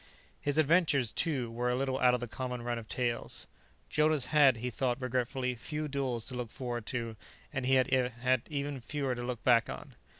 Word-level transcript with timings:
His 0.41 0.57
adventures, 0.57 1.11
too, 1.11 1.51
were 1.51 1.69
a 1.69 1.75
little 1.75 1.99
out 1.99 2.15
of 2.15 2.21
the 2.21 2.27
common 2.27 2.63
run 2.63 2.79
of 2.79 2.89
tales. 2.89 3.45
Jonas 3.87 4.25
had, 4.33 4.57
he 4.57 4.71
thought 4.71 4.99
regretfully, 4.99 5.53
few 5.53 5.87
duels 5.87 6.25
to 6.29 6.33
look 6.33 6.49
forward 6.49 6.87
to, 6.87 7.15
and 7.53 7.67
he 7.67 7.75
had 7.75 8.41
even 8.49 8.81
fewer 8.81 9.13
to 9.13 9.21
look 9.21 9.43
back 9.43 9.69
on. 9.69 9.93